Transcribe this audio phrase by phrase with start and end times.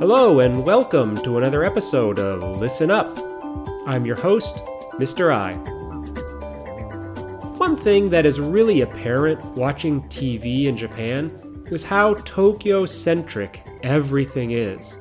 [0.00, 3.18] Hello, and welcome to another episode of Listen Up.
[3.86, 4.54] I'm your host,
[4.92, 5.30] Mr.
[5.30, 5.52] I.
[7.58, 14.52] One thing that is really apparent watching TV in Japan is how Tokyo centric everything
[14.52, 14.96] is.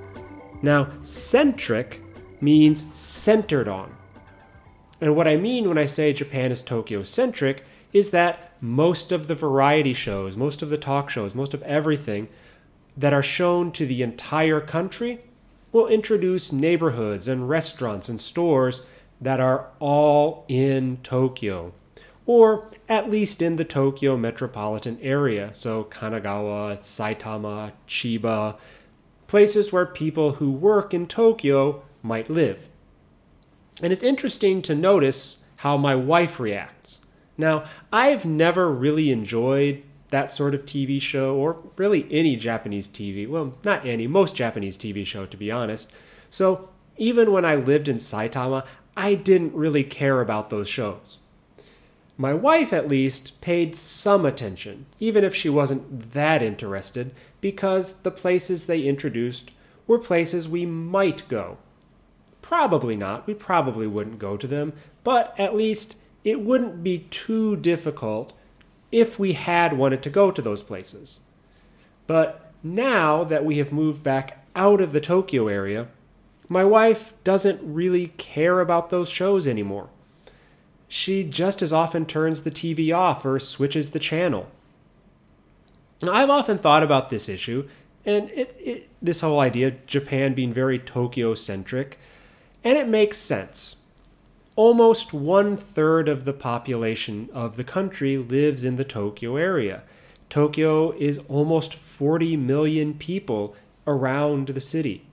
[0.62, 2.04] Now, centric
[2.42, 3.96] means centered on.
[5.00, 9.28] And what I mean when I say Japan is Tokyo centric is that most of
[9.30, 12.28] the variety shows, most of the talk shows, most of everything
[13.00, 15.22] that are shown to the entire country
[15.72, 18.82] will introduce neighborhoods and restaurants and stores
[19.22, 21.72] that are all in Tokyo,
[22.26, 25.50] or at least in the Tokyo metropolitan area.
[25.54, 28.58] So, Kanagawa, Saitama, Chiba,
[29.28, 32.68] places where people who work in Tokyo might live.
[33.82, 37.00] And it's interesting to notice how my wife reacts.
[37.38, 43.28] Now, I've never really enjoyed that sort of TV show, or really any Japanese TV.
[43.28, 45.92] Well, not any, most Japanese TV show, to be honest.
[46.30, 48.66] So even when I lived in Saitama,
[48.98, 51.20] I didn't really care about those shows.
[52.18, 58.12] My wife, at least, paid some attention, even if she wasn't that interested, because the
[58.12, 59.52] places they introduced
[59.88, 61.58] were places we might go.
[62.42, 64.74] Probably not, we probably wouldn't go to them,
[65.06, 68.34] but at least it wouldn't be too difficult
[68.92, 71.20] if we had wanted to go to those places.
[72.08, 75.88] But now that we have moved back out of the Tokyo area,
[76.48, 79.90] my wife doesn't really care about those shows anymore.
[80.88, 84.50] She just as often turns the TV off or switches the channel.
[86.02, 87.68] Now, I've often thought about this issue,
[88.06, 92.00] and it, it, this whole idea of Japan being very Tokyo centric,
[92.64, 93.76] and it makes sense
[94.60, 99.82] almost one third of the population of the country lives in the Tokyo area.
[100.30, 103.56] Tokyo is almost 40 million people
[103.88, 105.06] around the city.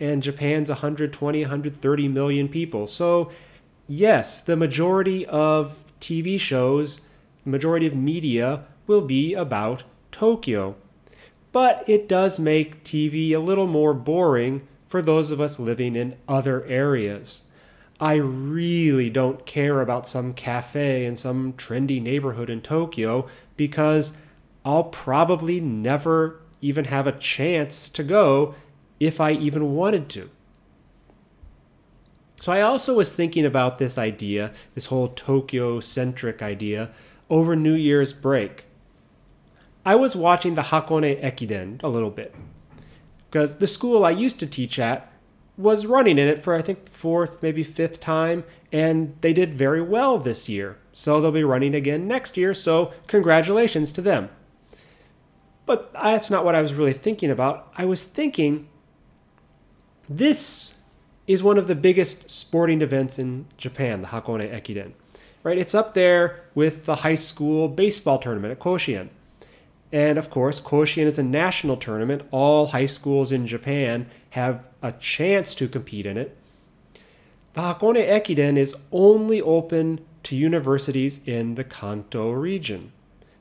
[0.00, 2.86] And Japan's 120, 130 million people.
[2.86, 3.30] So,
[3.86, 7.02] yes, the majority of TV shows,
[7.44, 10.74] the majority of media will be about Tokyo.
[11.52, 16.16] But it does make TV a little more boring for those of us living in
[16.26, 17.42] other areas.
[18.00, 23.26] I really don't care about some cafe in some trendy neighborhood in Tokyo
[23.56, 24.12] because
[24.64, 28.54] I'll probably never even have a chance to go
[29.00, 30.30] if I even wanted to.
[32.40, 36.90] So I also was thinking about this idea, this whole Tokyo centric idea,
[37.28, 38.64] over New Year's break.
[39.84, 42.34] I was watching the Hakone Ekiden a little bit
[43.30, 45.10] because the school I used to teach at
[45.58, 49.82] was running in it for I think fourth, maybe fifth time, and they did very
[49.82, 50.78] well this year.
[50.92, 52.54] So they'll be running again next year.
[52.54, 54.30] So congratulations to them.
[55.66, 57.70] But that's not what I was really thinking about.
[57.76, 58.68] I was thinking
[60.08, 60.74] this
[61.26, 64.92] is one of the biggest sporting events in Japan, the Hakone Ekiden.
[65.42, 65.58] Right?
[65.58, 69.08] It's up there with the high school baseball tournament at Koshien.
[69.92, 72.22] And of course, Koshien is a national tournament.
[72.30, 76.36] All high schools in Japan have a chance to compete in it.
[77.54, 82.92] The Hakone Ekiden is only open to universities in the Kanto region.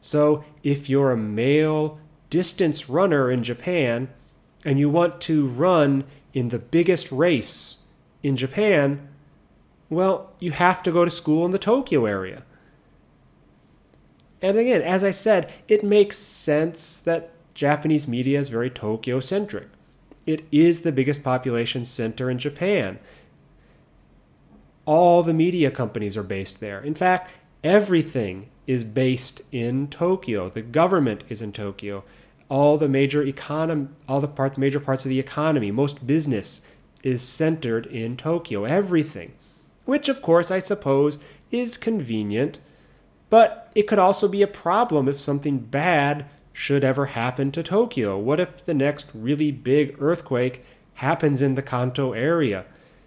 [0.02, 2.00] So if you're a male
[2.30, 4.10] distance runner in Japan
[4.66, 7.78] and you want to run in the biggest race
[8.24, 9.08] in Japan,
[9.90, 12.44] well, you have to go to school in the Tokyo area.
[14.42, 19.68] And again, as I said, it makes sense that Japanese media is very Tokyo centric.
[20.28, 23.00] It is the biggest population center in Japan.
[24.86, 26.82] All the media companies are based there.
[26.82, 27.32] In fact,
[27.64, 30.50] everything is based in Tokyo.
[30.50, 32.04] The government is in Tokyo.
[32.50, 36.62] All the major economy, all the parts, major parts of the economy, most business
[37.04, 38.66] is centered in Tokyo.
[38.66, 39.34] Everything,
[39.86, 41.20] which of course I suppose
[41.52, 42.60] is convenient,
[43.30, 46.26] but it could also be a problem if something bad
[46.58, 48.18] should ever happen to Tokyo?
[48.18, 50.66] What if the next really big earthquake
[50.96, 52.66] happens in the Kanto area?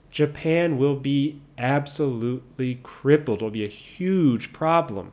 [0.08, 3.38] Japan will be absolutely crippled.
[3.38, 5.10] It'll be a huge problem.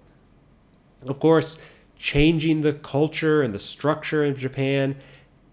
[1.08, 1.58] Of course,
[1.98, 4.98] changing the culture and the structure of Japan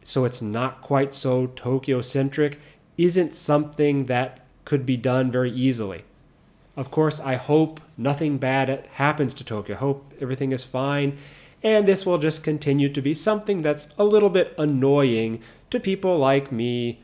[0.02, 2.60] so it's not quite so Tokyo centric
[2.98, 6.04] isn't something that could be done very easily.
[6.76, 9.74] Of course, I hope nothing bad happens to Tokyo.
[9.74, 11.16] I hope everything is fine
[11.64, 15.40] and this will just continue to be something that's a little bit annoying
[15.70, 17.02] to people like me,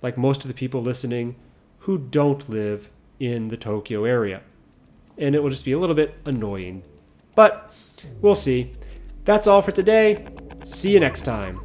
[0.00, 1.36] like most of the people listening
[1.80, 2.88] who don't live
[3.20, 4.42] in the Tokyo area.
[5.18, 6.82] And it will just be a little bit annoying.
[7.34, 7.72] But
[8.22, 8.72] we'll see.
[9.26, 10.26] That's all for today.
[10.64, 11.56] See you next time.